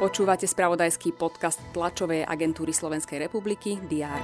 [0.00, 4.16] Počúvate spravodajský podcast tlačovej agentúry Slovenskej republiky DR.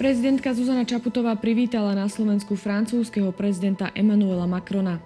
[0.00, 4.96] Prezidentka Zuzana Čaputová privítala na Slovensku francúzského prezidenta Emmanuela Macrona.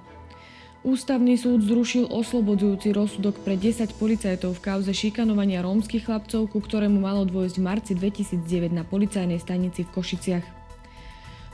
[0.86, 7.02] Ústavný súd zrušil oslobodzujúci rozsudok pre 10 policajtov v kauze šikanovania rómskych chlapcov, ku ktorému
[7.02, 10.63] malo dôjsť v marci 2009 na policajnej stanici v Košiciach.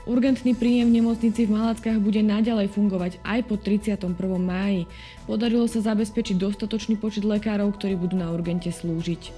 [0.09, 4.01] Urgentný príjem v nemocnici v Malackách bude naďalej fungovať aj po 31.
[4.41, 4.89] máji.
[5.29, 9.29] Podarilo sa zabezpečiť dostatočný počet lekárov, ktorí budú na urgente slúžiť.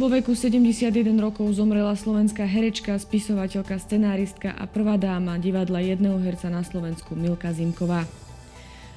[0.00, 6.48] Vo veku 71 rokov zomrela slovenská herečka, spisovateľka, scenáristka a prvá dáma divadla jedného herca
[6.48, 8.08] na Slovensku Milka Zimková.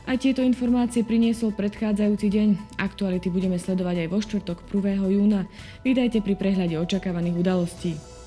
[0.07, 2.49] Aj tieto informácie priniesol predchádzajúci deň.
[2.79, 5.11] Aktuality budeme sledovať aj vo štvrtok 1.
[5.11, 5.43] júna.
[5.83, 8.18] Vítajte pri prehľade očakávaných udalostí.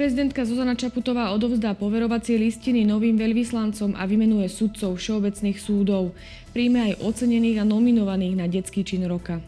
[0.00, 6.16] Prezidentka Zuzana Čaputová odovzdá poverovacie listiny novým veľvyslancom a vymenuje sudcov všeobecných súdov.
[6.56, 9.44] Príjme aj ocenených a nominovaných na detský čin roka.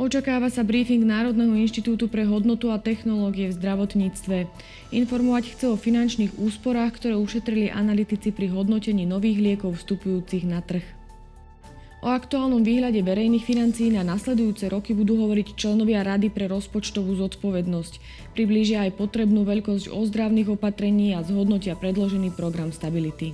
[0.00, 4.48] Očakáva sa briefing Národného inštitútu pre hodnotu a technológie v zdravotníctve.
[4.96, 11.05] Informovať chce o finančných úsporách, ktoré ušetrili analytici pri hodnotení nových liekov vstupujúcich na trh.
[12.04, 17.98] O aktuálnom výhľade verejných financií na nasledujúce roky budú hovoriť členovia Rady pre rozpočtovú zodpovednosť.
[18.36, 23.32] Priblížia aj potrebnú veľkosť ozdravných opatrení a zhodnotia predložený program stability.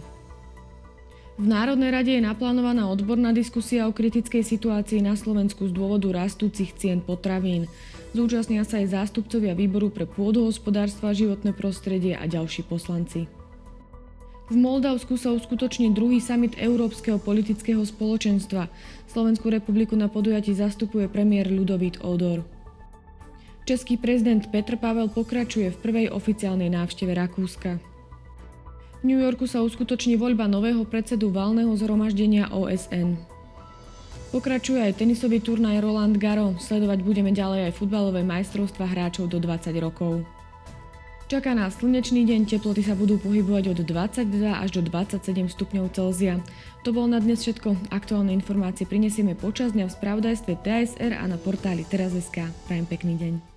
[1.43, 6.71] V Národnej rade je naplánovaná odborná diskusia o kritickej situácii na Slovensku z dôvodu rastúcich
[6.79, 7.67] cien potravín.
[8.15, 13.42] Zúčastnia sa aj zástupcovia výboru pre pôdohospodárstvo a životné prostredie a ďalší poslanci.
[14.51, 18.67] V Moldavsku sa uskutoční druhý summit Európskeho politického spoločenstva.
[19.07, 22.43] Slovenskú republiku na podujatí zastupuje premiér Ludovít Odor.
[23.63, 27.79] Český prezident Petr Pavel pokračuje v prvej oficiálnej návšteve Rakúska.
[28.99, 33.15] V New Yorku sa uskutoční voľba nového predsedu valného zhromaždenia OSN.
[34.35, 39.77] Pokračuje aj tenisový turnaj Roland Garo, sledovať budeme ďalej aj futbalové majstrovstva hráčov do 20
[39.79, 40.27] rokov.
[41.33, 46.37] Čaká nás slnečný deň, teploty sa budú pohybovať od 22 až do 27 stupňov Celzia.
[46.85, 47.89] To bolo na dnes všetko.
[47.89, 52.53] Aktuálne informácie prinesieme počas dňa v spravodajstve TSR a na portáli teraz.sk.
[52.69, 53.52] Prajem pekný deň.